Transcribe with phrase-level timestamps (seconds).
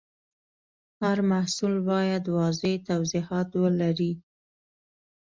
[1.01, 4.13] هر محصول باید واضح توضیحات ولري.